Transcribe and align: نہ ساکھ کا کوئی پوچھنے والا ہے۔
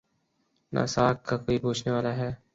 نہ 0.73 0.85
ساکھ 0.85 1.21
کا 1.27 1.37
کوئی 1.37 1.57
پوچھنے 1.59 1.93
والا 1.93 2.15
ہے۔ 2.15 2.31